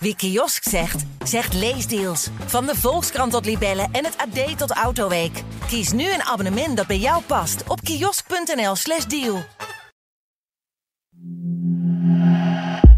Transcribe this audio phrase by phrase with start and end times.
[0.00, 2.28] Wie kiosk zegt, zegt leesdeals.
[2.46, 5.42] Van de Volkskrant tot Libellen en het AD tot Autoweek.
[5.66, 9.42] Kies nu een abonnement dat bij jou past op kiosk.nl/slash deal.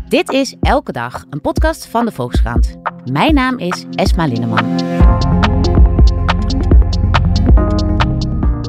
[0.09, 2.77] Dit is Elke Dag, een podcast van de Volkskrant.
[3.13, 4.81] Mijn naam is Esma Linneman.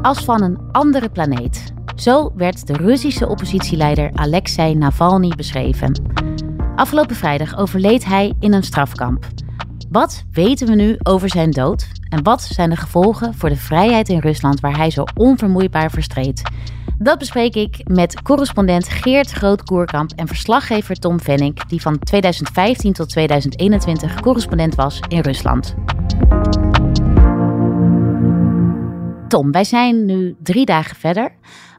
[0.02, 1.73] Als van een andere planeet.
[1.95, 6.13] Zo werd de Russische oppositieleider Alexei Navalny beschreven.
[6.75, 9.27] Afgelopen vrijdag overleed hij in een strafkamp.
[9.89, 11.88] Wat weten we nu over zijn dood?
[12.09, 16.41] En wat zijn de gevolgen voor de vrijheid in Rusland waar hij zo onvermoeibaar verstreed?
[16.97, 23.09] Dat bespreek ik met correspondent Geert Groot-Koerkamp en verslaggever Tom Vennik, die van 2015 tot
[23.09, 25.75] 2021 correspondent was in Rusland.
[29.27, 31.31] Tom, wij zijn nu drie dagen verder.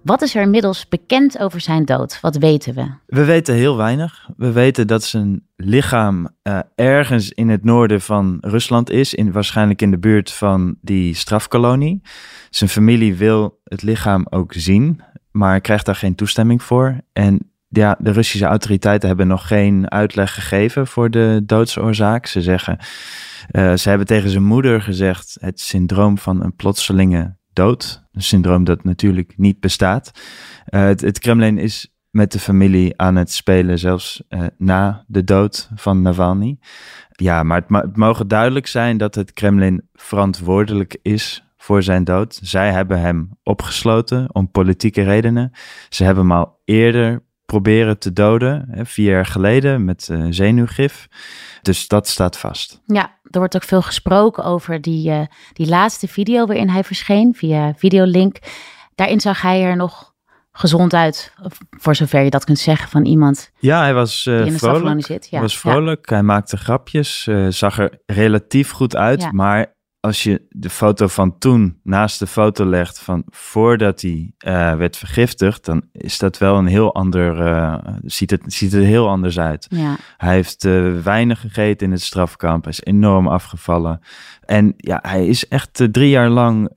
[0.02, 2.20] Wat is er inmiddels bekend over zijn dood?
[2.20, 2.90] Wat weten we?
[3.06, 4.28] We weten heel weinig.
[4.36, 9.82] We weten dat zijn lichaam uh, ergens in het noorden van Rusland is, in, waarschijnlijk
[9.82, 12.02] in de buurt van die strafkolonie.
[12.50, 17.00] Zijn familie wil het lichaam ook zien, maar krijgt daar geen toestemming voor.
[17.12, 22.26] En ja, de Russische autoriteiten hebben nog geen uitleg gegeven voor de doodsoorzaak.
[22.26, 22.78] Ze zeggen,
[23.52, 28.01] uh, ze hebben tegen zijn moeder gezegd het syndroom van een plotselinge dood.
[28.12, 30.10] Een syndroom dat natuurlijk niet bestaat.
[30.68, 35.70] Uh, het, Kremlin is met de familie aan het spelen, zelfs uh, na de dood
[35.74, 36.58] van Navalny.
[37.10, 42.40] Ja, maar het, het mogen duidelijk zijn dat het Kremlin verantwoordelijk is voor zijn dood.
[42.42, 45.52] Zij hebben hem opgesloten om politieke redenen.
[45.88, 51.08] Ze hebben hem al eerder proberen te doden, hè, vier jaar geleden met uh, zenuwgif.
[51.62, 52.80] Dus dat staat vast.
[52.86, 55.20] Ja, er wordt ook veel gesproken over die, uh,
[55.52, 58.36] die laatste video waarin hij verscheen via videolink.
[58.94, 60.14] Daarin zag hij er nog
[60.52, 61.34] gezond uit,
[61.70, 63.50] voor zover je dat kunt zeggen van iemand.
[63.58, 65.04] Ja, hij was uh, vrolijk.
[65.04, 65.28] Zit.
[65.30, 65.40] Ja.
[65.40, 66.08] was vrolijk.
[66.08, 66.14] Ja.
[66.14, 69.32] Hij maakte grapjes, uh, zag er relatief goed uit, ja.
[69.32, 74.74] maar als je de foto van toen naast de foto legt van voordat hij uh,
[74.74, 77.74] werd vergiftigd, dan is dat wel een heel ander, uh,
[78.04, 79.66] ziet, het, ziet er heel anders uit.
[79.70, 79.96] Ja.
[80.16, 84.00] Hij heeft uh, weinig gegeten in het strafkamp, hij is enorm afgevallen.
[84.44, 86.70] En ja, hij is echt drie jaar lang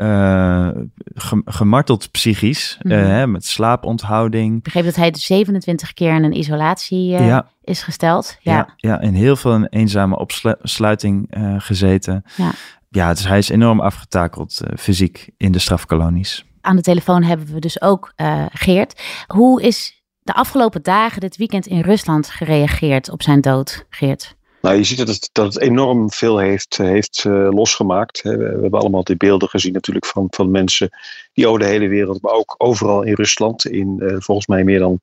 [1.16, 3.00] ge gemarteld psychisch, mm -hmm.
[3.00, 4.58] hè, met slaaponthouding.
[4.58, 7.48] Ik begreep dat hij 27 keer in een isolatie ja.
[7.64, 8.38] is gesteld.
[8.42, 8.54] Ja.
[8.54, 12.24] Ja, ja, in heel veel een eenzame opsluiting gezeten.
[12.36, 12.52] Ja.
[12.90, 16.46] Ja, dus hij is enorm afgetakeld uh, fysiek in de strafkolonies.
[16.62, 19.02] Aan de telefoon hebben we dus ook uh, Geert.
[19.28, 24.36] Hoe is de afgelopen dagen, dit weekend in Rusland, gereageerd op zijn dood, Geert?
[24.62, 28.22] Nou, je ziet dat het, dat het enorm veel heeft, heeft uh, losgemaakt.
[28.22, 30.90] We, we, hebben allemaal die beelden gezien natuurlijk van, van mensen
[31.34, 34.80] die over de hele wereld, maar ook overal in Rusland, in uh, volgens mij meer
[34.80, 35.00] dan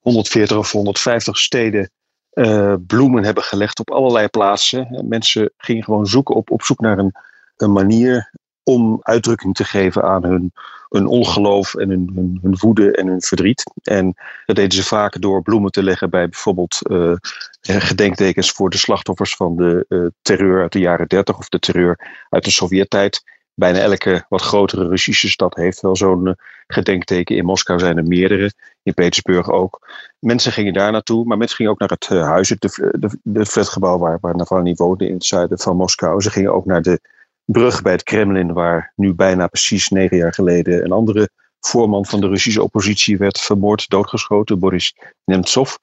[0.00, 1.90] 140 of 150 steden,
[2.34, 5.04] uh, bloemen hebben gelegd op allerlei plaatsen.
[5.08, 7.14] Mensen gingen gewoon zoeken op, op zoek naar een,
[7.56, 8.30] een manier
[8.62, 10.52] om uitdrukking te geven aan hun,
[10.88, 13.72] hun ongeloof en hun, hun, hun woede en hun verdriet.
[13.82, 14.14] En
[14.46, 17.14] dat deden ze vaak door bloemen te leggen bij bijvoorbeeld uh,
[17.60, 22.44] gedenktekens voor de slachtoffers van de terreur uit de jaren 30 of de terreur uit
[22.44, 23.22] de Sovjet-tijd.
[23.60, 26.32] Bijna elke wat grotere Russische stad heeft wel zo'n uh,
[26.66, 27.36] gedenkteken.
[27.36, 29.88] In Moskou zijn er meerdere, in Petersburg ook.
[30.18, 33.18] Mensen gingen daar naartoe, maar mensen gingen ook naar het uh, huis, het de, de,
[33.22, 36.20] de flatgebouw waar, waar Navalny woonde in het zuiden van Moskou.
[36.20, 37.00] Ze gingen ook naar de
[37.44, 41.28] brug bij het Kremlin, waar nu bijna precies negen jaar geleden een andere
[41.60, 45.74] voorman van de Russische oppositie werd vermoord, doodgeschoten, Boris Nemtsov.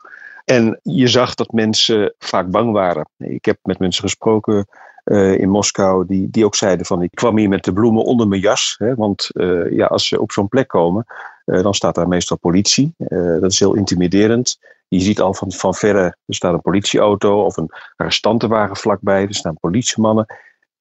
[0.45, 3.09] En je zag dat mensen vaak bang waren.
[3.17, 4.67] Ik heb met mensen gesproken
[5.07, 8.27] uh, in Moskou die, die ook zeiden van ik kwam hier met de bloemen onder
[8.27, 8.75] mijn jas.
[8.77, 11.05] Hè, want uh, ja, als ze op zo'n plek komen,
[11.45, 12.93] uh, dan staat daar meestal politie.
[13.39, 14.59] dat is heel intimiderend.
[14.87, 19.21] Je ziet al van, van verre, er staat een politieauto of een arrestantenwagen vlakbij.
[19.21, 20.25] Er staan politiemannen.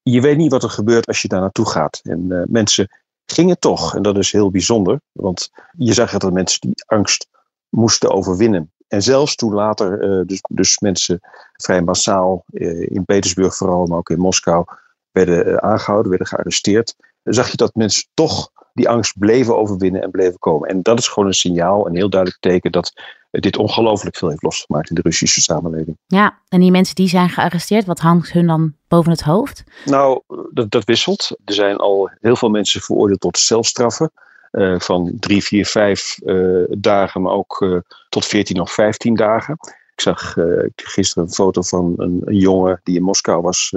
[0.03, 2.01] Je weet niet wat er gebeurt als je daar naartoe gaat.
[2.03, 2.89] En mensen
[3.27, 3.95] gingen toch.
[3.95, 5.01] En dat is heel bijzonder.
[5.13, 7.29] Want je zag dat mensen die angst
[7.69, 8.71] moesten overwinnen.
[8.89, 11.21] En zelfs toen later uh, dus, dus mensen
[11.53, 14.65] vrij massaal uh, in Petersburg vooral, maar ook in Moskou,
[15.11, 20.11] werden uh, aangehouden, werden gearresteerd, zag je dat mensen toch die angst bleven overwinnen en
[20.11, 20.69] bleven komen.
[20.69, 22.93] En dat is gewoon een signaal, een heel duidelijk teken dat
[23.31, 25.97] dit ongelooflijk veel heeft losgemaakt in de Russische samenleving.
[26.07, 29.65] Ja, en die mensen die zijn gearresteerd, wat hangt hun dan boven het hoofd?
[29.85, 30.21] Nou,
[30.53, 31.37] dat, dat wisselt.
[31.45, 34.11] Er zijn al heel veel mensen veroordeeld tot celstraffen.
[34.57, 39.59] Uh, van drie, vier, vijf uh, dagen, maar ook uh, tot veertien of vijftien dagen.
[39.93, 40.35] Ik zag
[40.77, 43.75] gisteren een foto van een, jongen die in Moskou was,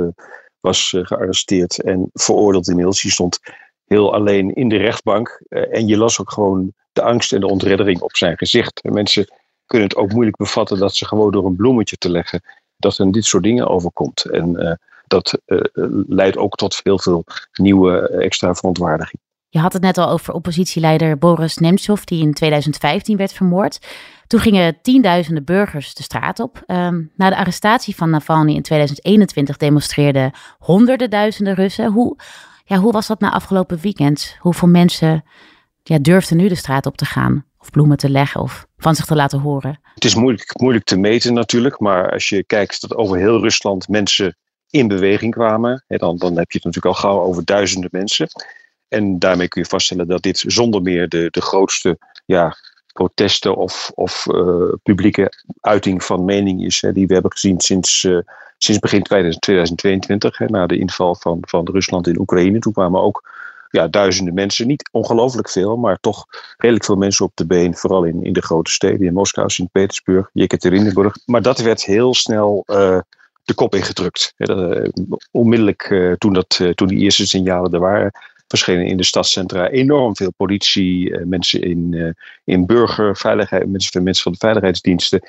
[0.59, 3.01] was gearresteerd en veroordeeld inmiddels.
[3.01, 3.39] Die stond
[3.85, 8.01] heel alleen in de rechtbank en je las ook gewoon de angst en de ontreddering
[8.01, 8.81] op zijn gezicht.
[8.81, 9.27] En mensen
[9.65, 12.41] kunnen het ook moeilijk bevatten dat ze gewoon door een bloemetje te leggen
[12.77, 14.25] dat er dit soort dingen overkomt.
[14.25, 15.39] En dat
[16.07, 17.23] leidt ook tot heel veel
[17.53, 19.21] nieuwe extra verontwaardiging.
[19.51, 23.79] Je had het net al over oppositieleider Boris Nemtsov, die in 2015 werd vermoord.
[24.27, 26.63] Toen gingen tienduizenden burgers de straat op.
[26.65, 31.91] Ehm, na de arrestatie van Navalny in 2021 demonstreerden honderden duizenden Russen.
[31.91, 32.17] Hoe,
[32.65, 34.35] ja, hoe was dat na afgelopen weekend?
[34.39, 35.23] Hoeveel mensen
[35.83, 37.45] ja, durfden nu de straat op te gaan?
[37.57, 39.79] Of bloemen te leggen of van zich te laten horen?
[39.93, 41.79] Het is moeilijk, moeilijk te meten natuurlijk.
[41.79, 44.37] Maar als je kijkt dat over heel Rusland mensen
[44.69, 45.83] in beweging kwamen.
[45.87, 48.27] Hè, dan, dan heb je het natuurlijk al gauw over duizenden mensen.
[48.89, 52.55] En daarmee kun je vaststellen dat dit zonder meer de, de grootste ja,
[52.93, 55.31] protesten of, of uh, publieke
[55.61, 58.19] uiting van mening is, hè, die we hebben gezien sinds, uh,
[58.57, 62.59] sinds begin 2022, hè, na de inval van, van Rusland in Oekraïne.
[62.59, 63.29] Toen kwamen ook
[63.69, 66.25] ja, duizenden mensen, niet ongelooflijk veel, maar toch
[66.57, 70.29] redelijk veel mensen op de been, vooral in, in de grote steden, in Moskou, Sint-Petersburg,
[70.33, 71.15] Jekaterinburg.
[71.25, 72.99] Maar dat werd heel snel uh,
[73.43, 74.33] de kop ingedrukt.
[75.31, 78.11] onmiddellijk toen, dat, toen die eerste signalen er waren,
[78.49, 82.11] verschenen in de stadscentra enorm veel politie, eh, mensen in, uh,
[82.43, 85.21] in burgerveiligheid, mensen, van de veiligheidsdiensten.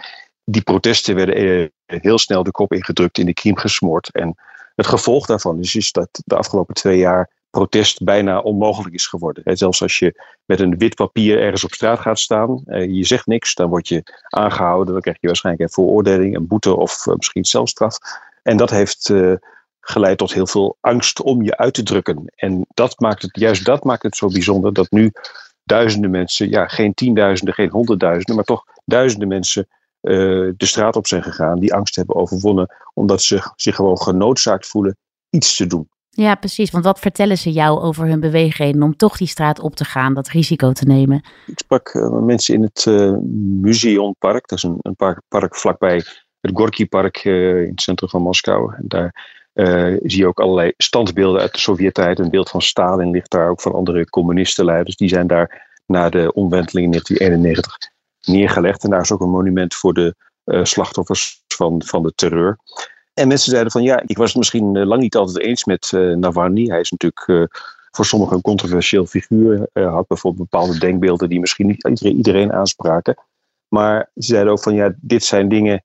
[0.44, 4.10] Die protesten werden eh, heel snel de kop ingedrukt, in de kiem gesmoord.
[4.12, 4.34] En
[4.74, 9.56] het gevolg daarvan is, is dat de afgelopen twee jaar protest bijna onmogelijk is geworden.
[9.56, 13.26] Zelfs als je met een wit papier ergens op straat gaat staan, eh, je zegt
[13.26, 17.44] niks, dan word je aangehouden, dan krijg je waarschijnlijk een veroordeling, een boete of misschien
[17.44, 17.98] zelfstraf.
[18.42, 19.12] En dat heeft
[19.90, 22.32] geleid tot heel veel angst om je uit te drukken.
[22.36, 25.12] En dat maakt het, juist dat maakt het zo bijzonder dat nu
[25.64, 29.68] duizenden mensen, ja, geen tienduizenden, geen honderdduizenden, maar toch duizenden mensen
[30.02, 34.66] uh, de straat op zijn gegaan, die angst hebben overwonnen, omdat ze zich gewoon genoodzaakt
[34.66, 34.96] voelen
[35.30, 35.88] iets te doen.
[36.10, 36.70] Ja, precies.
[36.70, 40.14] Want wat vertellen ze jou over hun beweegreden om toch die straat op te gaan,
[40.14, 41.24] dat risico te nemen?
[41.46, 43.16] Ik sprak uh, mensen in het uh,
[43.60, 46.02] Museumpark, dat is een, een park, park vlakbij
[46.40, 48.74] het Gorky Park in het centrum van Moskou.
[48.74, 52.18] En daar uh, zie je ook allerlei standbeelden uit de Sovjet-tijd.
[52.18, 54.96] Een beeld van Stalin ligt daar ook van andere communistenleiders.
[54.96, 57.78] Die zijn daar na de omwenteling in 1991
[58.20, 58.84] neergelegd.
[58.84, 60.14] En daar is ook een monument voor de
[60.44, 62.58] uh, slachtoffers van, van de terreur.
[63.14, 65.92] En mensen zeiden van ja, ik was het misschien uh, lang niet altijd eens met
[66.16, 66.64] Navalny.
[66.64, 67.50] Hij is natuurlijk
[67.90, 69.68] voor sommigen een controversieel figuur.
[69.72, 73.14] had bijvoorbeeld bepaalde denkbeelden die misschien niet iedereen aanspraken.
[73.68, 75.84] Maar ze zeiden ook van ja, dit zijn dingen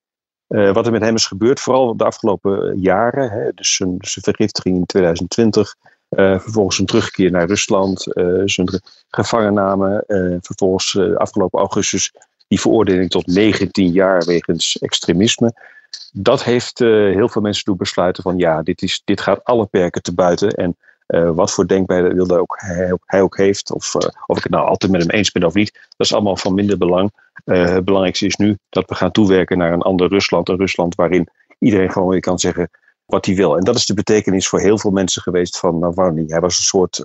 [0.50, 3.30] uh, wat er met hem is gebeurd, vooral de afgelopen jaren.
[3.30, 5.76] Hè, dus zijn, zijn vergiftiging in 2020,
[6.10, 8.02] uh, eh, vervolgens een terugkeer naar Rusland,
[8.46, 10.04] zijn gevangenname,
[10.42, 12.14] vervolgens afgelopen augustus
[12.48, 15.54] die veroordeling tot 19 jaar wegens extremisme.
[16.12, 20.02] Dat heeft heel veel mensen doen besluiten van ja, dit, is, dit gaat alle perken
[20.02, 20.50] te buiten.
[20.50, 20.78] En
[21.08, 24.44] uh, wat voor denkbeelden wil ook, hij, ook, hij ook heeft, of, uh, of ik
[24.44, 27.12] het nou altijd met hem eens ben of niet, dat is allemaal van minder belang.
[27.46, 30.50] Uh, het belangrijkste is nu dat we gaan toewerken naar een ander Rusland.
[30.50, 31.30] Een Rusland waarin
[31.60, 32.70] iedereen gewoon weer kan zeggen
[33.06, 33.58] wat hij wil.
[33.58, 36.24] En dat is de betekenis voor heel veel mensen geweest van Navalny.
[36.28, 36.96] Hij was een soort,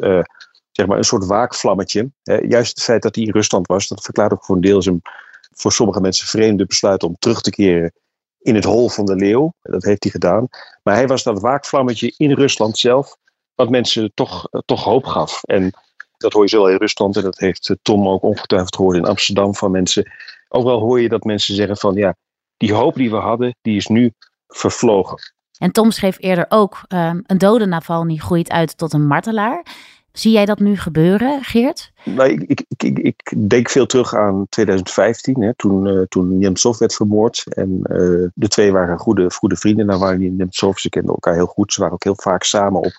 [0.70, 2.10] zeg maar een soort waakvlammetje.
[2.22, 5.02] juist het feit dat hij in Rusland was, dat verklaart ook voor een deel zijn
[5.50, 7.92] voor sommige mensen vreemde besluit om terug te keren
[8.40, 9.52] in het hol van de leeuw.
[9.62, 10.48] Dat heeft hij gedaan.
[10.82, 13.16] Maar hij was dat waakvlammetje in Rusland zelf
[13.60, 15.42] wat mensen toch, eh, toch hoop gaf.
[15.44, 15.72] En
[16.16, 19.04] dat hoor je zo in Rusland en dat heeft eh, Tom ook ongetwijfeld gehoord in
[19.04, 20.10] Amsterdam van mensen.
[20.48, 22.16] Ook wel hoor je dat mensen zeggen van ja,
[22.56, 24.12] die hoop die we hadden, die is nu
[24.46, 25.18] vervlogen.
[25.58, 29.64] En Tom schreef eerder ook, um, een dode Navalny groeit uit tot een martelaar.
[30.12, 31.92] Zie jij dat nu gebeuren, Geert?
[32.04, 36.78] Nou, ik, ik, ik, ik denk veel terug aan 2015, hè, toen, uh, toen Nemtsov
[36.78, 37.44] werd vermoord.
[37.48, 40.78] En uh, de twee waren goede, goede vrienden, Navalny en Nemtsov.
[40.78, 41.72] Ze kenden elkaar heel goed.
[41.72, 42.92] Ze waren ook heel vaak samen op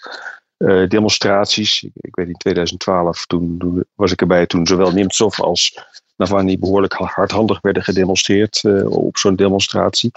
[0.62, 1.84] uh, demonstraties.
[1.84, 6.94] Ik, ik, weet in 2012, toen, was ik erbij toen zowel Nemtsov als Navalny behoorlijk
[6.94, 10.12] hardhandig werden gedemonstreerd uh, op zo'n demonstratie.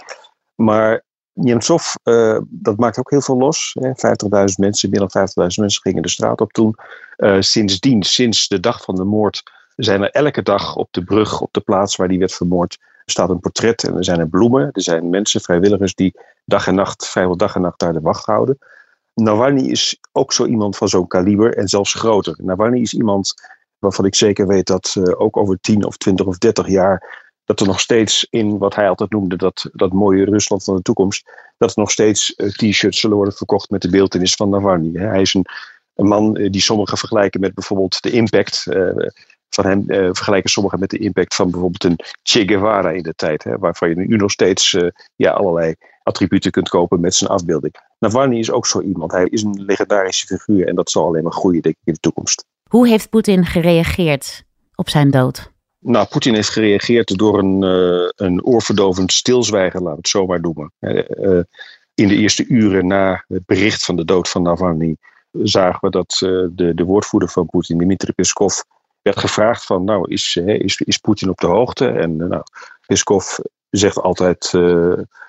[0.55, 3.75] Maar Nemtsov, uh, dat maakt ook heel veel los.
[3.79, 3.91] 50.000
[4.57, 6.75] mensen, meer dan 50.000 mensen gingen de straat op toen.
[7.39, 9.43] sindsdien, sinds de dag van de moord,
[9.75, 13.29] zijn er elke dag op de brug, op de plaats waar die werd vermoord, staat
[13.29, 14.69] een portret en er zijn er bloemen.
[14.71, 18.25] Er zijn mensen, vrijwilligers, die dag en nacht, vrijwel dag en nacht daar de wacht
[18.25, 18.57] houden.
[19.15, 22.35] Navalny is ook zo iemand van zo'n kaliber en zelfs groter.
[22.43, 23.33] Navalny is iemand
[23.79, 27.59] waarvan ik zeker weet dat uh, ook over 10 of 20 of 30 jaar dat
[27.59, 31.29] er nog steeds in wat hij altijd noemde dat, dat mooie Rusland van de toekomst,
[31.57, 34.99] dat er nog steeds uh, t-shirts zullen worden verkocht met de beeldenis van Navalny.
[34.99, 35.45] Hij is een,
[35.95, 38.65] man uh, die sommigen vergelijken met bijvoorbeeld de impact
[39.55, 43.43] van hem, vergelijken sommigen met de impact van bijvoorbeeld een Che Guevara in de tijd,
[43.43, 44.77] hè, waarvan je nu nog steeds
[45.15, 47.73] ja, allerlei attributen kunt kopen met zijn afbeelding.
[47.99, 49.11] Navalny is ook zo iemand.
[49.11, 51.99] Hij is een legendarische figuur en dat zal alleen maar groeien denk ik, in de
[51.99, 52.45] toekomst.
[52.69, 54.43] Hoe heeft Poetin gereageerd
[54.75, 55.53] op zijn dood?
[55.79, 60.41] Nou, Poetin heeft gereageerd door een, uh, een oorverdovend stilzwijgen, laten we het zo maar
[60.41, 60.71] noemen.
[61.93, 64.97] In de eerste uren na het bericht van de dood van Navalny
[65.31, 66.15] zagen we dat
[66.55, 68.61] de, de woordvoerder van Poetin, Dmitri Peskov,
[69.05, 71.87] werd gevraagd van, nou, is, is, is Poetin op de hoogte?
[71.87, 72.43] En nou,
[72.85, 73.37] Peskov
[73.69, 74.51] zegt altijd,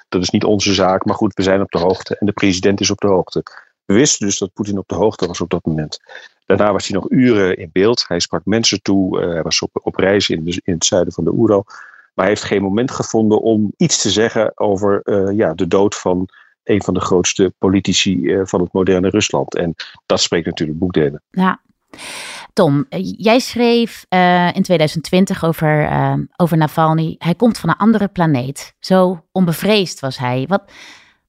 [0.09, 2.81] dat is niet onze zaak, maar goed, we zijn op de hoogte en de president
[2.81, 3.43] is op de hoogte.
[3.85, 5.99] We wisten dus dat Poetin op de hoogte was op dat moment.
[6.47, 8.05] Daarna was hij nog uren in beeld.
[8.09, 9.21] Hij sprak mensen toe.
[9.21, 11.65] Uh, hij was op, op reis in, de, in, het zuiden van de Oeral.
[12.15, 16.29] Maar hij heeft geen moment gevonden om iets te zeggen over ja, de dood van
[16.63, 19.55] een van de grootste politici van het moderne Rusland.
[19.55, 19.75] En
[20.07, 21.23] dat spreekt natuurlijk boekdelen.
[21.31, 21.61] Ja.
[22.53, 22.87] Tom,
[23.17, 24.07] jij schreef
[24.53, 25.89] in 2020 over,
[26.37, 27.15] over Navalny.
[27.19, 28.75] Hij komt van een andere planeet.
[28.81, 30.45] Zo onbevreesd was hij.
[30.49, 30.63] Wat,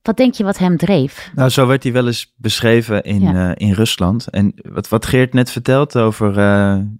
[0.02, 1.32] wat denk je wat hem dreef?
[1.36, 3.50] Nou, zo werd hij wel eens beschreven in, ja.
[3.50, 4.28] uh, in Rusland.
[4.28, 6.34] En wat, wat Geert net vertelt over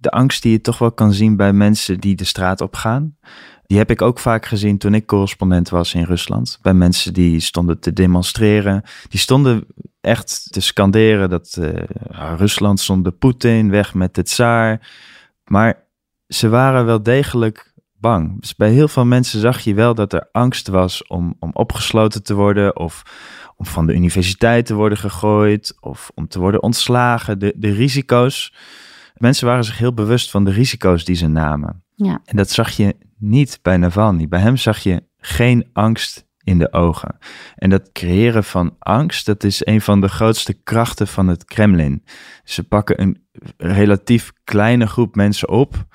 [0.00, 3.16] de angst die je toch wel kan zien bij mensen die de straat op gaan.
[3.68, 6.58] Die heb ik ook vaak gezien toen ik correspondent was in Rusland.
[6.62, 8.82] Bij mensen die stonden te demonstreren.
[9.08, 9.66] Die stonden
[10.00, 11.72] echt te scanderen dat uh,
[12.36, 14.88] Rusland zonder Poetin, weg met de tsaar.
[15.44, 15.84] Maar
[16.26, 18.40] ze waren wel degelijk bang.
[18.40, 22.22] Dus bij heel veel mensen zag je wel dat er angst was om, om opgesloten
[22.22, 23.02] te worden of
[23.56, 27.38] om van de universiteit te worden gegooid of om te worden ontslagen.
[27.38, 28.54] De, de risico's.
[29.14, 31.82] Mensen waren zich heel bewust van de risico's die ze namen.
[31.94, 32.20] Ja.
[32.24, 34.28] En dat zag je niet bij Navalny.
[34.28, 37.18] Bij hem zag je geen angst in de ogen.
[37.54, 42.04] En dat creëren van angst, dat is een van de grootste krachten van het Kremlin.
[42.44, 45.86] Ze pakken een relatief kleine groep mensen op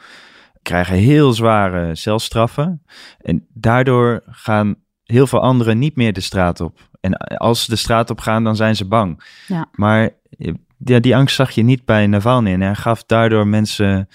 [0.64, 2.84] krijgen heel zware celstraffen.
[3.22, 6.80] En daardoor gaan heel veel anderen niet meer de straat op.
[7.02, 9.24] En als ze de straat op gaan, dan zijn ze bang.
[9.48, 9.68] Ja.
[9.72, 10.10] Maar
[10.78, 12.54] ja, die angst zag je niet bij Navalny.
[12.54, 14.08] En hij gaf daardoor mensen...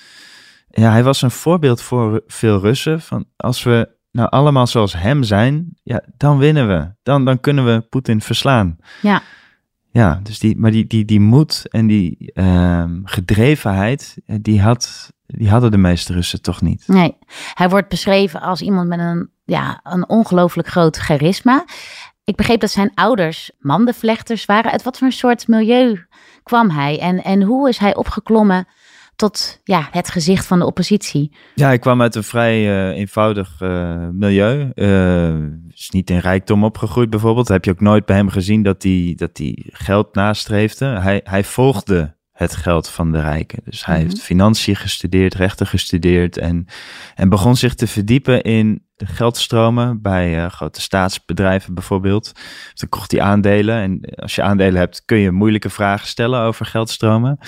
[0.78, 3.00] Ja, hij was een voorbeeld voor veel Russen.
[3.00, 6.94] Van als we nou allemaal zoals hem zijn, ja, dan winnen we.
[7.02, 8.76] Dan, dan kunnen we Poetin verslaan.
[9.02, 9.22] Ja.
[9.90, 15.50] Ja, dus die, maar die, die, die moed en die uh, gedrevenheid, die had die
[15.50, 16.84] hadden de meeste Russen toch niet.
[16.86, 17.16] Nee,
[17.54, 21.64] hij wordt beschreven als iemand met een, ja, een ongelooflijk groot charisma.
[22.24, 24.70] Ik begreep dat zijn ouders mandenvlechters waren.
[24.70, 26.06] Uit wat voor een soort milieu
[26.42, 27.00] kwam hij?
[27.00, 28.66] En, en hoe is hij opgeklommen
[29.18, 31.36] tot ja, het gezicht van de oppositie?
[31.54, 34.70] Ja, hij kwam uit een vrij uh, eenvoudig uh, milieu.
[34.74, 35.34] Uh,
[35.74, 37.48] is niet in rijkdom opgegroeid bijvoorbeeld.
[37.48, 39.40] Heb je ook nooit bij hem gezien dat hij, dat
[39.72, 40.86] geld nastreefde.
[40.86, 43.60] Hij, hij volgde het geld van de rijken.
[43.64, 46.66] Dus hij heeft financiën gestudeerd, rechten gestudeerd en,
[47.14, 52.32] en begon zich te verdiepen in de geldstromen bij uh, grote staatsbedrijven bijvoorbeeld.
[52.34, 56.40] Dus dan kocht hij aandelen en als je aandelen hebt kun je moeilijke vragen stellen
[56.40, 57.38] over geldstromen.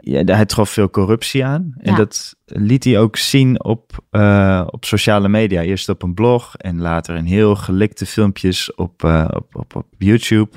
[0.00, 1.96] Ja, hij trof veel corruptie aan en Ja.
[1.96, 5.62] dat liet hij ook zien op, eh, op sociale media.
[5.62, 9.86] Eerst op een blog en later in heel gelikte filmpjes op, eh, op, op, op
[9.98, 10.50] YouTube,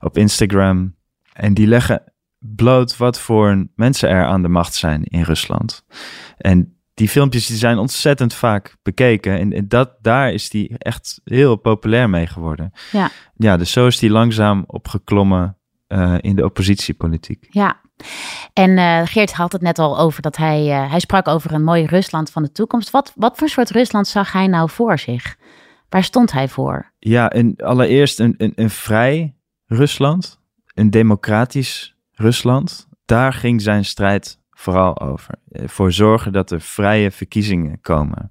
[0.00, 0.94] op Instagram.
[1.32, 2.02] En die leggen
[2.38, 5.84] bloot wat voor mensen er aan de macht zijn in Rusland.
[6.36, 9.38] En die filmpjes die zijn ontzettend vaak bekeken.
[9.38, 12.72] En, en dat, daar is die echt heel populair mee geworden.
[12.92, 13.10] Ja.
[13.36, 15.56] Ja, dus zo is die langzaam opgeklommen
[15.86, 17.46] eh, in de oppositiepolitiek.
[17.50, 17.80] Ja.
[18.52, 21.64] En eh, Geert had het net al over dat hij, eh, hij sprak over een
[21.64, 22.90] mooi Rusland van de toekomst.
[22.90, 25.36] Wat, wat voor soort Rusland zag hij nou voor zich?
[25.88, 26.92] Waar stond hij voor?
[26.98, 29.34] Ja, allereerst een, een, een vrij
[29.66, 30.40] Rusland,
[30.74, 32.88] een democratisch Rusland.
[33.04, 35.34] Daar ging zijn strijd vooral over.
[35.50, 38.30] Voor zorgen dat er vrije verkiezingen komen.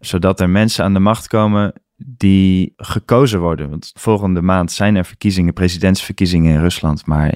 [0.00, 3.70] Zodat er mensen aan de macht komen die gekozen worden.
[3.70, 7.06] Want volgende maand zijn er verkiezingen, presidentsverkiezingen in Rusland.
[7.06, 7.34] Maar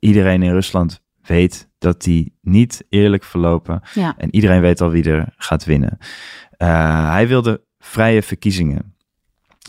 [0.00, 3.80] iedereen in Rusland weet dat die niet eerlijk verlopen.
[3.94, 4.14] Ja.
[4.18, 5.98] En iedereen weet al wie er gaat winnen.
[6.50, 8.94] Eh, hij wilde vrije verkiezingen.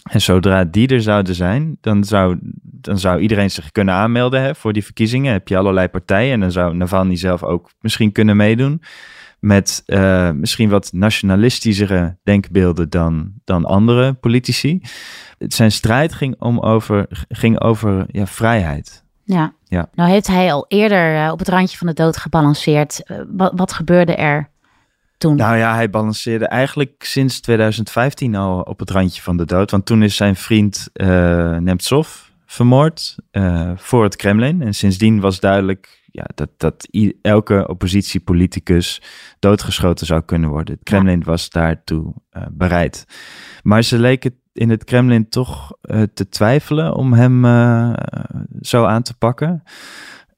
[0.04, 4.56] En zodra die er zouden zijn, dan zou, dan zou iedereen zich kunnen aanmelden hè,
[4.56, 5.32] voor die verkiezingen.
[5.32, 8.82] Heb je allerlei partijen en dan zou Navalny zelf ook misschien kunnen meedoen.
[9.40, 14.82] Met eh, misschien wat nationalistischere denkbeelden dan, dan andere politici.
[15.38, 19.06] Zijn strijd ging, om over, ging over ja, vrijheid.
[19.28, 19.54] Ja.
[19.64, 19.90] Ja.
[19.94, 23.04] Nou heeft hij al eerder eh, op het randje van de dood gebalanceerd.
[23.04, 24.50] Eh, wat, wat gebeurde er
[25.18, 25.36] toen?
[25.36, 29.72] Nou ja, hij balanceerde eigenlijk sinds 2015 al op het randje van de dood.
[29.72, 33.16] Want toen is zijn vriend eh Nemtsov vermoord
[33.76, 34.62] voor het Kremlin.
[34.62, 36.88] En sindsdien was duidelijk ja, dat, dat
[37.22, 39.02] elke oppositiepoliticus
[39.40, 40.74] doodgeschoten zou kunnen worden.
[40.74, 42.14] Het Kremlin was daartoe
[42.52, 43.06] bereid.
[43.64, 47.94] Maar ze leken in het Kremlin toch eh, te twijfelen om hem eh,
[48.62, 49.64] zo aan te pakken.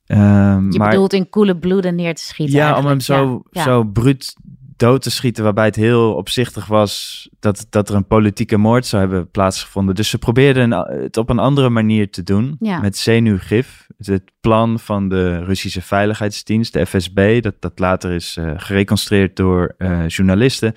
[0.06, 2.56] Ehm, Je maar- bedoelt in koele bloeden neer te schieten.
[2.56, 4.36] ja, om hem zo, Ja, zo bruut
[4.76, 9.02] dood te schieten, waarbij het heel opzichtig was dat, dat er een politieke moord zou
[9.02, 9.96] hebben plaatsgevonden.
[9.96, 10.72] Dus ze probeerden
[11.02, 12.80] het op een andere manier te doen, Ja.
[12.80, 13.88] met zenuwgif.
[13.98, 19.76] Het plan van de Russische Veiligheidsdienst, de FSB, dat, dat later is eh, gereconstrueerd door
[20.08, 20.74] journalisten,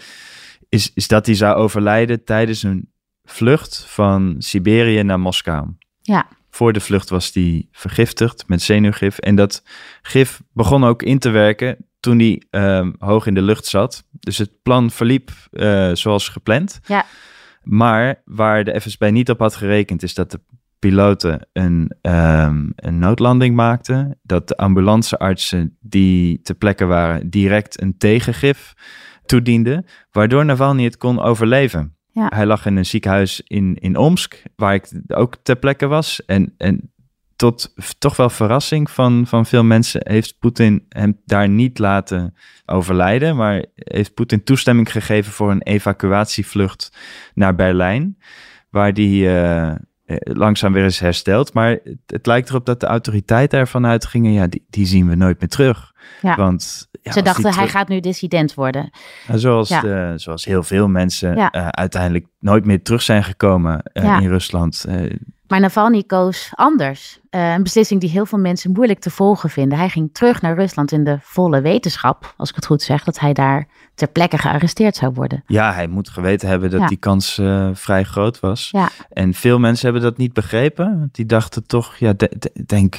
[0.69, 2.91] is, is dat hij zou overlijden tijdens een
[3.25, 5.69] vlucht van Siberië naar Moskou.
[6.01, 6.27] Ja.
[6.51, 9.19] Voor de vlucht was hij vergiftigd met zenuwgif.
[9.19, 9.63] En dat
[10.03, 14.05] gif begon ook in te werken toen hij ehm, hoog in de lucht zat.
[14.11, 16.81] Dus het plan verliep eh, zoals gepland.
[16.85, 17.05] Ja.
[17.63, 20.41] Maar waar de FSB niet op had gerekend, is dat de
[20.79, 24.19] piloten een, ehm, een noodlanding maakten.
[24.23, 28.75] Dat de ambulanceartsen die ter plekke waren direct een tegengif
[29.27, 29.87] toedienden.
[30.11, 31.97] Waardoor Navalny het kon overleven.
[32.13, 32.27] Ja.
[32.35, 36.25] Hij lag in een ziekenhuis in, in Omsk, waar ik ook ter plekke was.
[36.25, 36.93] En, en
[37.37, 42.35] tot toch wel verrassing van, van veel mensen heeft Poetin hem daar niet laten
[42.67, 43.37] overlijden.
[43.37, 46.97] Maar heeft Poetin toestemming gegeven voor een evacuatievlucht
[47.35, 48.19] naar Berlijn.
[48.71, 49.77] Waar die eh, eh,
[50.23, 51.53] langzaam weer is hersteld.
[51.53, 55.15] Maar het, het lijkt erop dat de autoriteiten ervan uitgingen, ja, die, die zien we
[55.15, 55.93] nooit meer terug.
[56.21, 56.37] Ja.
[56.37, 58.91] Want ja, Ze dachten, hij gaat nu dissident worden.
[59.29, 59.81] ja, Zoals, Ja.
[59.81, 61.51] de- zoals heel veel mensen Ja.
[61.51, 64.85] eh, uiteindelijk nooit meer terug zijn gekomen eh, in Rusland.
[64.89, 65.17] Eh,
[65.49, 67.21] Maar Navalny koos anders.
[67.31, 69.79] Eh, een beslissing die heel veel mensen moeilijk te volgen vinden.
[69.79, 73.19] Hij ging terug naar Rusland in de volle wetenschap, als ik het goed zeg, dat
[73.19, 75.43] hij daar ter plekke gearresteerd zou worden.
[75.47, 78.69] ja, hij moet geweten hebben dat die kans eh, vrij groot was.
[78.71, 78.89] Ja.
[79.11, 80.99] En veel mensen hebben dat niet begrepen.
[80.99, 82.97] want Die dachten toch, ja, de- de- denk,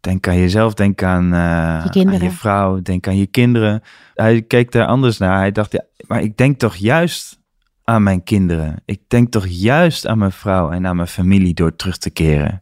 [0.00, 3.82] denk aan jezelf, denk aan, eh, Je aan je vrouw, denk aan je kinderen.
[4.14, 5.38] Hij keek daar anders naar.
[5.38, 7.40] Hij dacht, ja, maar ik denk toch juist
[7.84, 8.82] aan mijn kinderen.
[8.84, 12.60] Ik denk toch juist aan mijn vrouw en aan mijn familie door terug te keren.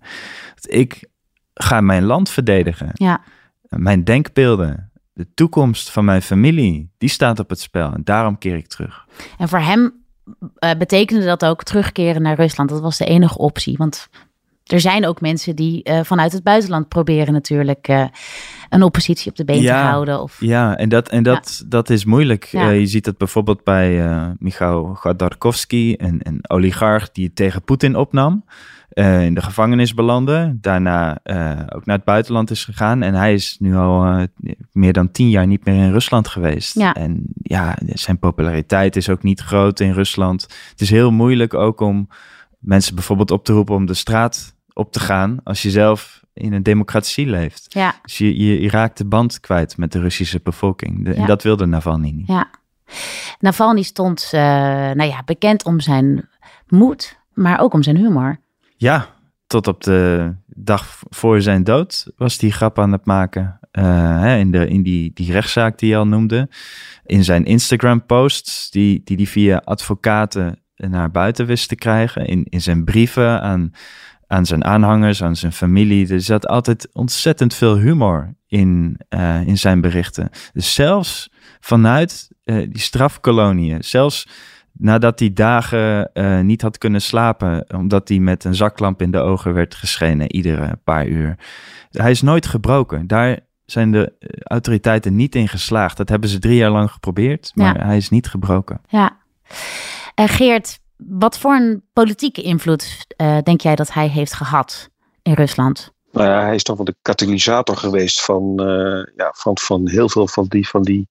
[0.61, 1.09] Ik
[1.55, 2.91] ga mijn land verdedigen.
[2.93, 3.21] Ja,
[3.69, 7.93] Mijn denkbeelden, de toekomst van mijn familie, die staat op het spel.
[7.93, 9.07] En daarom keer ik terug.
[9.39, 9.93] en voor hem
[10.59, 12.71] eh, betekende dat ook terugkeren naar Rusland.
[12.71, 13.77] Dat was de enige optie.
[13.77, 14.09] Want
[14.69, 18.05] er zijn ook mensen die eh, vanuit het buitenland proberen natuurlijk eh,
[18.69, 19.83] een oppositie op de been Ja.
[19.83, 20.23] te houden.
[20.23, 22.45] Of, Ja, en dat, en dat, dat is moeilijk.
[22.45, 22.71] Ja.
[22.71, 24.03] Eh, je ziet het bijvoorbeeld bij
[24.39, 28.45] Michail Godorkovsky, een, een oligarch die het tegen Poetin opnam.
[28.89, 30.57] in de gevangenis belandde.
[30.61, 31.11] Daarna
[31.75, 33.03] ook naar het buitenland is gegaan.
[33.03, 34.27] En hij is nu al
[34.73, 36.77] meer dan tien jaar niet meer in Rusland geweest.
[36.77, 40.43] En ja, zijn populariteit is ook niet groot in Rusland.
[40.71, 42.09] Het is heel moeilijk ook om
[42.59, 45.41] mensen bijvoorbeeld op te roepen om de straat op te gaan.
[45.45, 47.67] als je zelf in een democratie leeft.
[47.69, 51.05] ja, Dus je, je, je raakt de band kwijt met de Russische bevolking.
[51.05, 51.17] De- Ja.
[51.17, 52.27] En dat wilde Navalny niet.
[52.27, 52.51] ja.
[53.41, 56.29] Navalny stond eh, nou ja, bekend om zijn
[56.69, 58.41] moed, maar ook om zijn humor.
[58.77, 59.07] Ja,
[59.47, 63.59] tot op de dag voor zijn dood was hij grap aan het maken.
[63.71, 66.49] hè, in de, in die, die rechtszaak die je al noemde.
[67.07, 72.27] In zijn Instagram-posts, die, die hij via advocaten naar buiten wist te krijgen.
[72.27, 73.71] In, in zijn brieven aan,
[74.29, 76.13] aan zijn aanhangers, aan zijn familie.
[76.13, 80.31] Er zat altijd ontzettend veel humor in, eh, in zijn berichten.
[80.53, 84.29] Dus zelfs vanuit eh, die strafkoloniën, zelfs
[84.73, 89.19] nadat hij dagen eh, niet had kunnen slapen, omdat hij met een zaklamp in de
[89.19, 91.37] ogen werd geschenen iedere paar uur.
[91.91, 93.07] Hij is nooit gebroken.
[93.07, 94.13] Daar zijn de
[94.43, 95.97] autoriteiten niet in geslaagd.
[95.97, 97.85] Dat hebben ze drie jaar lang geprobeerd, maar Ja.
[97.87, 98.81] hij is niet gebroken.
[98.89, 99.17] Ja.
[100.15, 104.89] Geert, wat voor een politieke invloed eh, denk jij dat hij heeft gehad
[105.23, 105.93] in Rusland?
[106.13, 110.09] Nou ja, hij is toch wel de katalysator geweest van, eh, ja, van, van heel
[110.09, 111.09] veel van die, van die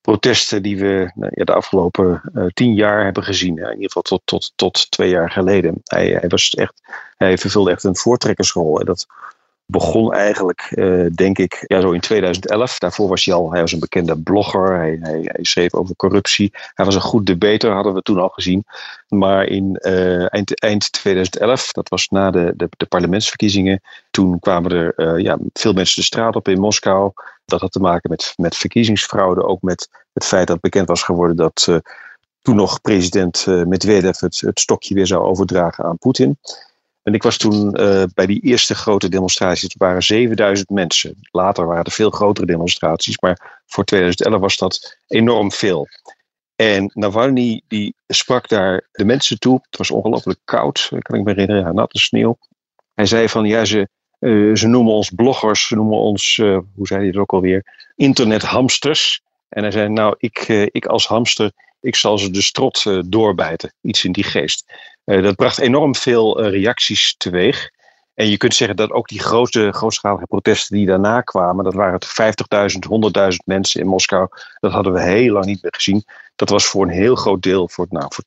[0.00, 3.58] protesten die we nou, ja, de afgelopen eh, tien jaar hebben gezien.
[3.58, 5.80] In ieder geval tot, tot, tot twee jaar geleden.
[5.84, 6.82] Hij, hij, was echt,
[7.16, 8.80] hij vervulde echt een voortrekkersrol.
[8.80, 9.06] En dat
[9.66, 12.78] begon eigenlijk, eh, denk ik, ja, zo in 2011.
[12.78, 14.76] Daarvoor was hij al, hij was een bekende blogger.
[14.76, 16.50] Hij, hij, schreef over corruptie.
[16.52, 18.64] Hij was een goed debater, hadden we toen al gezien.
[19.08, 24.70] Maar in eh, eind, eind 2011, dat was na de, de, de parlementsverkiezingen, toen kwamen
[24.70, 27.12] er eh, ja, veel mensen de straat op in Moskou.
[27.44, 31.36] Dat had te maken met, met verkiezingsfraude, ook met het feit dat bekend was geworden
[31.36, 31.80] dat
[32.42, 36.38] toen nog president Medvedev het, het stokje weer zou overdragen aan Poetin.
[37.04, 39.62] En ik was toen eh, bij die eerste grote demonstraties.
[39.62, 41.16] Het waren 7000 mensen.
[41.30, 43.18] Later waren er veel grotere demonstraties.
[43.18, 45.88] Maar voor 2011 was dat enorm veel.
[46.56, 49.60] En Navalny die sprak daar de mensen toe.
[49.62, 51.62] Het was ongelooflijk koud, kan ik me herinneren.
[51.62, 52.38] Ja, natte sneeuw.
[52.94, 53.88] Hij zei van ja, ze,
[54.18, 55.66] eh, ze noemen ons bloggers.
[55.66, 59.22] Ze noemen ons, eh, hoe zei hij het ook alweer, internethamsters.
[59.48, 61.52] En hij zei nou, ik, ik als hamster,
[61.84, 63.72] ik zal ze de strot eh, doorbijten.
[63.80, 64.72] Iets in die geest.
[65.04, 67.70] Eh, dat bracht enorm veel eh, reacties teweeg.
[68.14, 71.98] En je kunt zeggen dat ook die grote, grootschalige protesten die daarna kwamen, dat waren
[72.02, 72.78] 50.000,
[73.30, 74.28] 100.000 mensen in Moskou,
[74.60, 76.04] dat hadden we heel lang niet meer gezien.
[76.36, 78.24] Dat was voor een heel groot deel, voor, nou, voor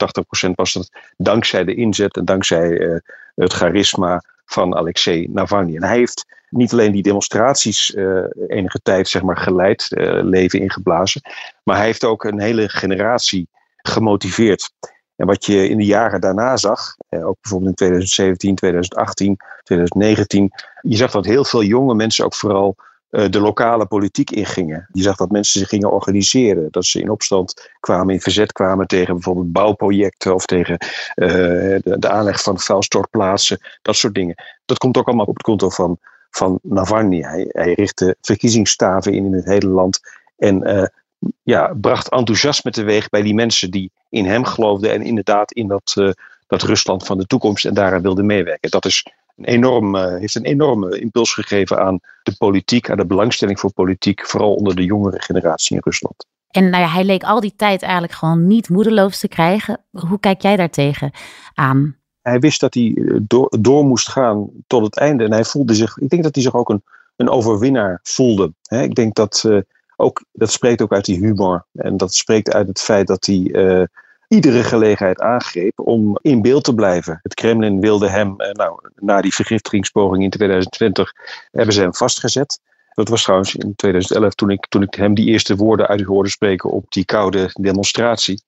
[0.47, 3.01] 80% was dat dankzij de inzet en dankzij
[3.35, 5.75] het charisma van Alexei Navalny.
[5.75, 10.59] En hij heeft niet alleen die demonstraties uh, enige tijd zeg maar, geleid, uh, leven
[10.59, 11.21] ingeblazen,
[11.63, 14.71] maar hij heeft ook een hele generatie gemotiveerd.
[15.15, 20.51] En wat je in de jaren daarna zag, eh, ook bijvoorbeeld in 2017, 2018, 2019,
[20.81, 22.75] je zag dat heel veel jonge mensen ook vooral
[23.09, 24.87] de lokale politiek ingingen.
[24.91, 28.87] Je zag dat mensen zich gingen organiseren, dat ze in opstand kwamen, in verzet kwamen
[28.87, 30.77] tegen bijvoorbeeld bouwprojecten of tegen
[31.15, 34.35] de, de, aanleg van vuilstortplaatsen, dat soort dingen.
[34.65, 35.99] Dat komt ook allemaal op het konto van,
[36.37, 37.21] van Navalny.
[37.21, 39.99] Hij, richtte verkiezingsstaven in in het hele land
[40.37, 40.83] en uh,
[41.43, 45.95] ja, bracht enthousiasme teweeg bij die mensen die in hem geloofden en inderdaad in dat,
[45.97, 46.11] uh,
[46.47, 48.71] dat Rusland van de toekomst en daaraan wilden meewerken.
[48.71, 53.05] Dat is een enorm, uh, heeft een enorme impuls gegeven aan de politiek, aan de
[53.05, 56.25] belangstelling voor politiek, vooral onder de jongere generatie in Rusland.
[56.47, 59.79] En nou ja, hij leek al die tijd eigenlijk gewoon niet moedeloos te krijgen.
[59.91, 61.11] Hoe kijk jij daartegen
[61.53, 61.96] aan?
[62.27, 65.23] Hij wist dat hij eh, door, moest gaan tot het einde.
[65.23, 66.83] En hij voelde zich, ik denk dat hij zich ook een,
[67.15, 68.53] een overwinnaar voelde.
[68.69, 69.61] ik denk dat uh,
[69.95, 71.65] ook, dat spreekt ook uit die humor.
[71.73, 73.83] En dat spreekt uit het feit dat hij uh,
[74.27, 77.19] iedere gelegenheid aangreep om in beeld te blijven.
[77.23, 81.13] Het Kremlin wilde hem, nou, na die vergiftigingspoging in 2020,
[81.51, 82.59] hebben ze hem vastgezet.
[82.93, 86.29] Dat was trouwens in 2011 toen ik, toen ik hem die eerste woorden uit hoorde
[86.29, 88.41] spreken op die koude demonstratie.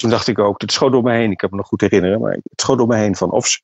[0.00, 2.20] Toen dacht ik ook, het schoot door me heen, ik heb me nog goed herinneren,
[2.20, 3.60] maar het schoot door me heen van of ze,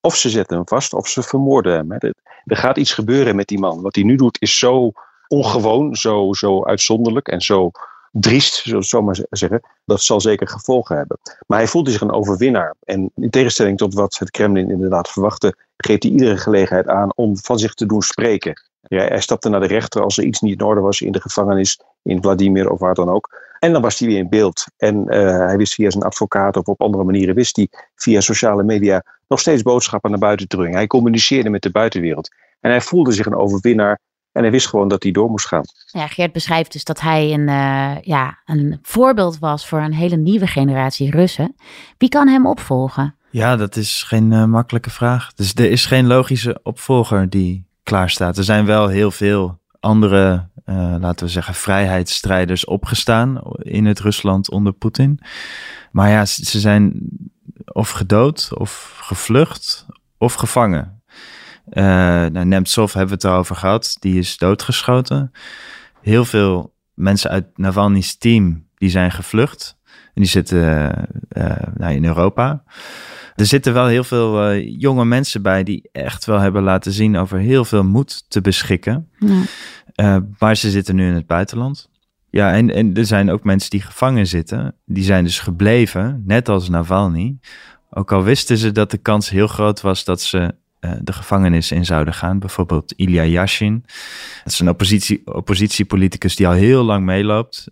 [0.00, 1.92] of ze zetten hem vast of ze vermoorden hem.
[1.92, 1.96] Hè.
[2.44, 3.82] Er gaat iets gebeuren met die man.
[3.82, 4.92] Wat hij nu doet is zo
[5.28, 7.70] ongewoon, zo, zo uitzonderlijk en zo
[8.10, 9.60] driest, zullen we zo maar zeggen.
[9.84, 11.18] Dat zal zeker gevolgen hebben.
[11.46, 12.74] Maar hij voelde zich een overwinnaar.
[12.84, 17.36] En in tegenstelling tot wat het Kremlin inderdaad verwachtte, geeft hij iedere gelegenheid aan om
[17.36, 18.62] van zich te doen spreken.
[18.80, 21.20] Ja, hij stapte naar de rechter als er iets niet in orde was in de
[21.20, 23.50] gevangenis, in Vladimir of waar dan ook.
[23.62, 24.64] En dan was hij weer in beeld.
[24.76, 28.62] En uh, hij wist via zijn advocaat of op andere manieren, wist hij via sociale
[28.62, 30.76] media nog steeds boodschappen naar buiten te brengen.
[30.76, 32.28] Hij communiceerde met de buitenwereld.
[32.60, 33.98] En hij voelde zich een overwinnaar
[34.32, 35.62] en hij wist gewoon dat hij door moest gaan.
[35.86, 40.16] Ja, Geert beschrijft dus dat hij een, uh, ja, een voorbeeld was voor een hele
[40.16, 41.54] nieuwe generatie Russen.
[41.98, 43.16] Wie kan hem opvolgen?
[43.30, 45.32] Ja, dat is geen uh, makkelijke vraag.
[45.32, 48.36] Dus er is geen logische opvolger die klaar staat.
[48.36, 54.50] Er zijn wel heel veel andere, uh, laten we zeggen, vrijheidsstrijders opgestaan in het Rusland
[54.50, 55.20] onder Poetin.
[55.90, 57.00] Maar ja, ze zijn
[57.64, 59.86] of gedood, of gevlucht,
[60.18, 61.02] of gevangen.
[61.68, 61.84] Uh,
[62.26, 63.96] nou, Nemtsov hebben we het erover gehad.
[63.98, 65.32] Die is doodgeschoten.
[66.00, 69.76] Heel veel mensen uit Navalny's team die zijn gevlucht.
[69.86, 70.94] En die zitten
[71.32, 72.62] uh, nou, in Europa.
[73.34, 77.16] Er zitten wel heel veel uh, jonge mensen bij die echt wel hebben laten zien
[77.16, 79.08] over heel veel moed te beschikken.
[79.94, 80.24] Ja.
[80.38, 81.90] maar ze zitten nu in het buitenland.
[82.30, 84.74] Ja, en, en er zijn ook mensen die gevangen zitten.
[84.84, 87.38] Die zijn dus gebleven, net als Navalny.
[87.90, 91.70] Ook al wisten ze dat de kans heel groot was dat ze uh, de gevangenis
[91.70, 92.38] in zouden gaan.
[92.38, 93.84] Bijvoorbeeld Ilya Yashin.
[94.44, 97.66] Dat is een oppositie, oppositiepoliticus die al heel lang meeloopt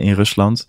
[0.00, 0.66] in Rusland.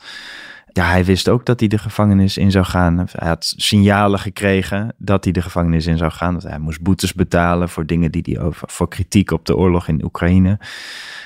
[0.78, 3.08] Ja, hij wist ook dat hij de gevangenis in zou gaan.
[3.12, 6.34] Hij had signalen gekregen dat hij de gevangenis in zou gaan.
[6.34, 9.88] Dat hij moest boetes betalen voor dingen die hij over, voor kritiek op de oorlog
[9.88, 10.60] in Oekraïne.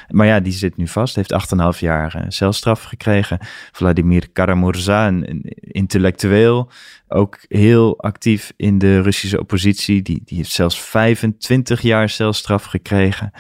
[0.10, 1.34] Maar ja, die zit nu vast, heeft
[1.74, 3.40] 8,5 jaar uh, celstraf gekregen.
[3.72, 6.70] Vladimir Karamurza, een, intellectueel,
[7.08, 10.02] ook heel actief in de Russische oppositie.
[10.02, 13.32] Die, die heeft zelfs 25 jaar celstraf gekregen.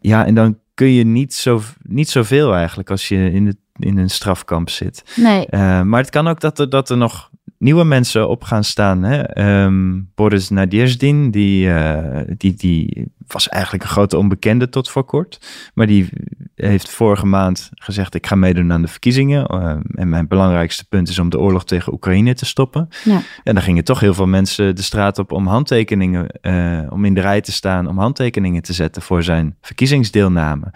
[0.00, 3.98] Ja, en dan kun je niet, zo, niet zoveel eigenlijk als je in, het, in
[3.98, 5.02] een strafkamp zit.
[5.16, 5.46] Nee.
[5.50, 9.02] Uh, maar het kan ook dat er, dat er nog nieuwe mensen op gaan staan.
[9.02, 9.38] Hè?
[9.64, 15.40] Um, Boris Nadjezdin, die, uh, die, die was eigenlijk een grote onbekende tot voor kort.
[15.74, 16.08] Maar die
[16.54, 19.54] heeft vorige maand gezegd: Ik ga meedoen aan de verkiezingen.
[19.54, 22.88] Uh, en mijn belangrijkste punt is om de oorlog tegen Oekraïne te stoppen.
[23.04, 23.20] Ja.
[23.44, 27.14] En dan gingen toch heel veel mensen de straat op om handtekeningen, uh, om in
[27.14, 30.72] de rij te staan, om handtekeningen te zetten voor zijn verkiezingsdeelname.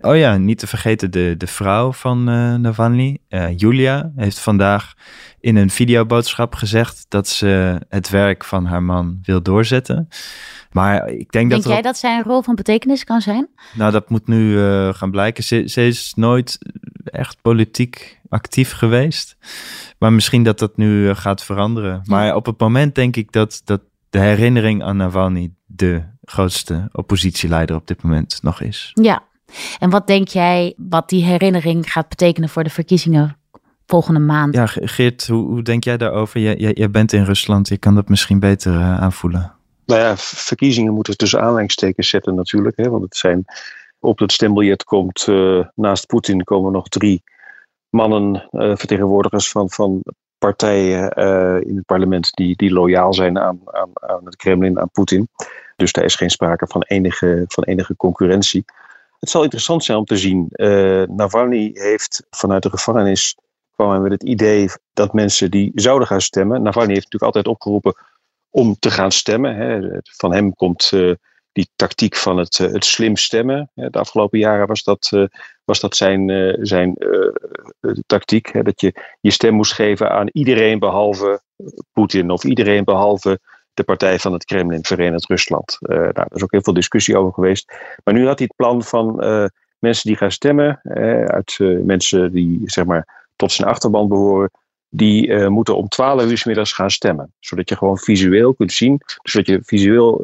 [0.00, 3.18] Oh ja, niet te vergeten de, de vrouw van uh, Navalny,
[3.56, 4.94] Julia, heeft vandaag
[5.44, 10.08] in een videoboodschap gezegd dat ze het werk van haar man wil doorzetten.
[10.72, 11.72] Maar ik denk, denk dat.
[11.72, 13.48] jij dat zij een rol van betekenis kan zijn?
[13.74, 15.44] Nou, dat moet nu uh, gaan blijken.
[15.44, 16.58] Ze, ze, is nooit
[17.04, 19.36] echt politiek actief geweest.
[19.98, 22.00] Maar misschien dat dat nu uh, gaat veranderen.
[22.04, 22.34] Maar ja.
[22.34, 23.80] op het moment denk ik dat, dat
[24.10, 28.90] de herinnering aan Navalny de grootste oppositieleider op dit moment nog is.
[28.92, 29.22] Ja.
[29.78, 33.36] En wat denk jij wat die herinnering gaat betekenen voor de verkiezingen
[33.86, 34.54] volgende maand.
[34.54, 36.40] Ja, Geert, hoe, hoe denk jij daarover?
[36.40, 39.52] Jij, jij, jij, bent in Rusland, je kan dat misschien beter uh, aanvoelen.
[39.86, 42.76] Nou ja, verkiezingen moeten tussen aanleidingstekens zetten natuurlijk.
[42.76, 43.44] Hè, want het zijn,
[43.98, 45.26] op het stembiljet komt
[45.74, 47.22] naast Poetin komen nog drie
[47.90, 50.02] mannen, vertegenwoordigers van, van
[50.38, 51.10] partijen
[51.66, 55.28] in het parlement die, die loyaal zijn aan, aan, aan het Kremlin, aan Poetin.
[55.76, 58.64] Dus daar is geen sprake van enige, van enige concurrentie.
[59.20, 60.46] Het zal interessant zijn om te zien.
[60.50, 63.36] Uh, Navalny heeft vanuit de gevangenis
[63.74, 66.62] kwam met het idee dat mensen die zouden gaan stemmen.
[66.62, 67.94] Navalny heeft natuurlijk altijd opgeroepen
[68.50, 69.56] om te gaan stemmen.
[69.56, 69.98] Hè.
[70.02, 71.14] Van hem komt uh,
[71.52, 73.70] die tactiek van het, uh, het slim stemmen.
[73.74, 75.28] De afgelopen jaren was dat,
[75.64, 76.96] was dat zijn, zijn
[78.06, 78.52] tactiek.
[78.52, 78.62] Hè.
[78.62, 81.42] Dat je je stem moest geven aan iedereen behalve
[81.92, 83.40] Poetin of iedereen behalve
[83.74, 85.76] de partij van het Kremlin, Verenigd Rusland.
[85.80, 87.72] Nou, daar is ook heel veel discussie over geweest.
[88.04, 89.16] Maar nu had hij het plan van
[89.78, 90.80] mensen die gaan stemmen,
[91.26, 94.50] uit mensen die zeg maar tot zijn achterban behoren,
[94.88, 97.32] die moeten om 12 uur s middags gaan stemmen.
[97.40, 100.18] Zodat je gewoon visueel kunt zien, zodat je visueel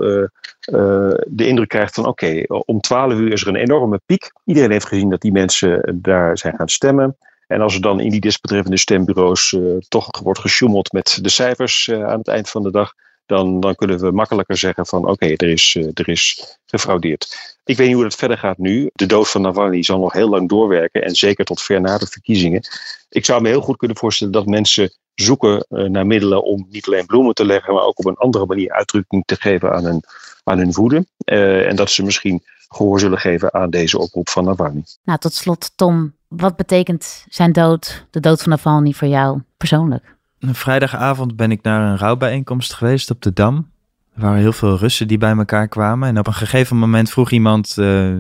[1.27, 4.33] de indruk krijgt van oké, om 12 uur is er een enorme piek.
[4.45, 7.17] Iedereen heeft gezien dat die mensen daar zijn gaan stemmen.
[7.47, 9.57] En als er dan in die desbetreffende stembureaus
[9.89, 12.93] toch wordt gesjoemeld met de cijfers aan het eind van de dag,
[13.31, 17.59] dan, dan kunnen we makkelijker zeggen van oké, er, is, uh, er is gefraudeerd.
[17.65, 18.91] Ik weet niet hoe het verder gaat nu.
[18.93, 22.07] De dood van Navalny zal nog heel lang doorwerken en zeker tot ver na de
[22.07, 22.63] verkiezingen.
[23.09, 26.87] Ik zou me heel goed kunnen voorstellen dat mensen zoeken uh, naar middelen om niet
[26.87, 30.03] alleen bloemen te leggen, maar ook op een andere manier uitdrukking te geven aan hun,
[30.45, 31.07] aan woede.
[31.25, 34.85] Uh, en dat ze misschien gehoor zullen geven aan deze oproep van Navalny.
[35.05, 40.19] Nou, tot slot, Tom, wat betekent zijn dood, de dood van Navalny voor jou persoonlijk?
[40.41, 43.71] Een vrijdagavond ben ik naar een rouwbijeenkomst geweest op de Dam.
[44.15, 46.09] Er waren heel veel Russen die bij elkaar kwamen.
[46.09, 48.17] En op een gegeven moment vroeg iemand: uh,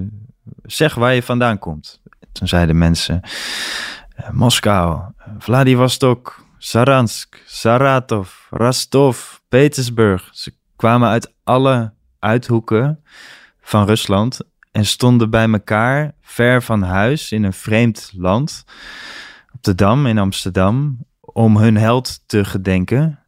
[0.62, 2.00] Zeg waar je vandaan komt.
[2.32, 3.20] Toen zeiden mensen:
[4.20, 5.02] uh, Moskou,
[5.38, 10.28] Vladivostok, Saransk, Saratov, Rostov, Petersburg.
[10.32, 13.02] Ze kwamen uit alle uithoeken
[13.60, 18.64] van Rusland en stonden bij elkaar ver van huis in een vreemd land.
[19.52, 20.98] Op de Dam in Amsterdam
[21.32, 23.18] om hun held te gedenken,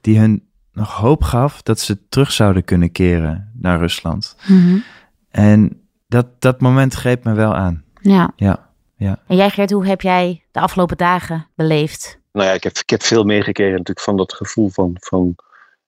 [0.00, 4.36] die hun nog hoop gaf dat ze terug zouden kunnen keren naar Rusland.
[4.46, 4.82] Mm
[5.30, 7.84] En dat, dat moment greep me wel aan.
[8.00, 8.32] Ja.
[8.36, 8.70] ja.
[8.96, 9.18] ja.
[9.26, 12.18] En jij Geert, hoe heb jij de afgelopen dagen beleefd?
[12.32, 15.36] Nou ja, ik heb, ik heb veel meegekregen natuurlijk van dat gevoel van, van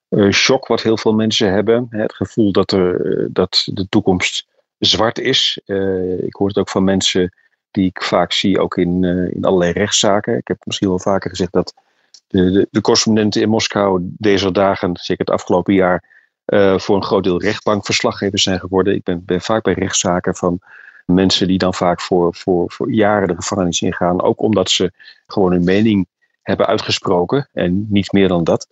[0.09, 1.87] uh, shock wat heel veel mensen hebben.
[1.89, 5.61] Het gevoel dat, er, uh, dat de toekomst zwart is.
[5.65, 7.33] Uh, ik hoor het ook van mensen
[7.71, 10.37] die ik vaak zie ook in, uh, in allerlei rechtszaken.
[10.37, 11.73] Ik heb misschien wel vaker gezegd dat
[12.27, 16.03] de, de, de correspondenten in Moskou deze dagen, zeker het afgelopen jaar,
[16.45, 18.95] uh, voor een groot deel rechtbankverslaggevers zijn geworden.
[18.95, 20.59] Ik ben, ben vaak bij rechtszaken van
[21.05, 24.21] mensen die dan vaak voor, voor, voor jaren de gevangenis ingaan.
[24.21, 24.91] Ook omdat ze
[25.27, 26.07] gewoon hun mening
[26.41, 28.67] hebben uitgesproken en niet meer dan dat.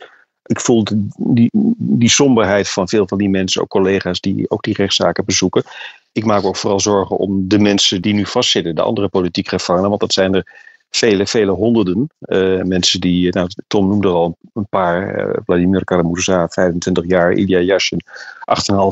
[0.45, 0.83] Ik voel
[1.17, 5.63] die, die somberheid van veel van die mensen, ook collega's die ook die rechtszaken bezoeken
[6.11, 9.89] ik maak ook vooral zorgen om de mensen die nu vastzitten, de andere politiek gevangenen,
[9.89, 14.37] want dat zijn er vele, vele honderden uh, mensen die, nou, Tom noemde er al
[14.53, 18.01] een paar, uh, Vladimir Karamurza, 25 jaar, Ilya Yashin,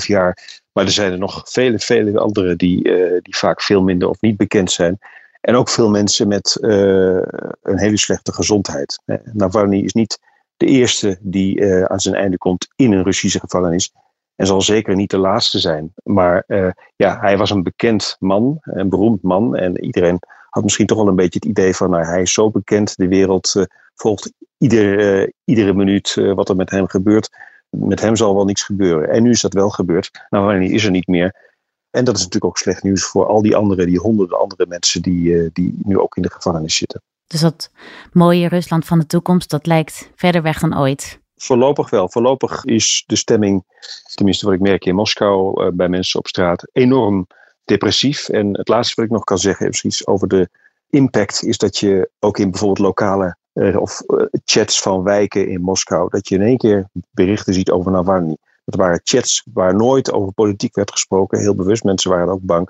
[0.01, 0.62] 8,5 jaar.
[0.71, 2.82] Maar er zijn er nog vele, vele anderen die,
[3.21, 4.99] die vaak veel minder of niet bekend zijn.
[5.41, 9.01] En ook veel mensen met een hele slechte gezondheid.
[9.34, 10.19] Navalny is niet
[10.58, 13.91] de eerste die aan zijn einde komt in een Russische gevangenis.
[14.38, 15.93] En zal zeker niet de laatste zijn.
[16.04, 19.56] Maar uh, ja, hij was een bekend man, een beroemd man.
[19.56, 20.19] En iedereen
[20.50, 23.08] had misschien toch wel een beetje het idee van, nou, hij is zo bekend, de
[23.08, 23.63] wereld uh,
[23.95, 27.30] volgt ieder, uh, iedere minuut wat er met hem gebeurt.
[27.69, 29.10] Met hem zal wel niets gebeuren.
[29.10, 30.26] En nu is dat wel gebeurd.
[30.30, 31.45] Nou, wanneer is er niet meer.
[31.89, 35.02] En dat is natuurlijk ook slecht nieuws voor al die andere, die honderden andere mensen
[35.02, 37.02] die, die nu ook in de gevangenis zitten.
[37.28, 37.71] Dus dat
[38.12, 41.19] mooie Rusland van de toekomst, dat lijkt verder weg dan ooit.
[41.38, 42.10] Voorlopig wel.
[42.10, 43.63] Voorlopig is de stemming,
[44.13, 47.28] tenminste wat ik merk in Moskou uh, bij mensen op straat, enorm
[47.65, 48.30] depressief.
[48.30, 50.50] En het laatste wat ik nog kan zeggen is iets over de
[50.89, 55.62] impact, is dat je ook in bijvoorbeeld lokale uh, of uh, chats van wijken in
[55.62, 58.38] Moskou, dat je in één keer berichten ziet over Navalny.
[58.65, 61.84] Dat waren chats waar nooit over politiek werd gesproken, heel bewust.
[61.84, 62.69] Mensen waren ook bang.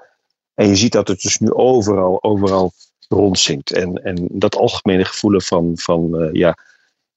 [0.53, 2.71] En je ziet dat het dus nu overal, overal
[3.08, 3.71] rondzinkt.
[3.71, 6.58] En, en dat algemene gevoel van, van ja,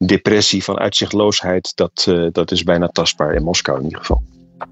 [0.07, 4.23] depressie, van uitzichtloosheid, dat, uh, dat is bijna tastbaar in Moskou in ieder geval.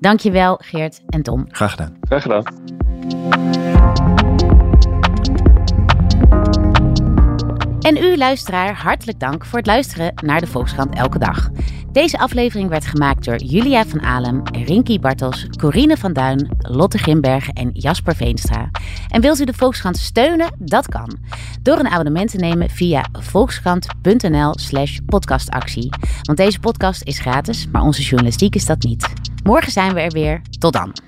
[0.00, 1.46] Dankjewel Geert en Tom.
[1.50, 1.96] Graag gedaan.
[2.00, 2.44] Graag gedaan.
[7.78, 11.48] En u luisteraar, hartelijk dank voor het luisteren naar de Volkskrant Elke Dag.
[11.92, 17.48] Deze aflevering werd gemaakt door Julia van Alem, Rinky Bartels, Corine van Duin, Lotte Grimberg
[17.48, 18.70] en Jasper Veenstra.
[19.08, 20.54] En wilt u de Volkskrant steunen?
[20.58, 21.18] Dat kan.
[21.62, 25.88] Door een abonnement te nemen via volkskrant.nl slash podcastactie.
[26.22, 29.12] Want deze podcast is gratis, maar onze journalistiek is dat niet.
[29.42, 30.40] Morgen zijn we er weer.
[30.58, 31.07] Tot dan.